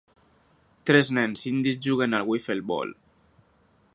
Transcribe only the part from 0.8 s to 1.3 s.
Tres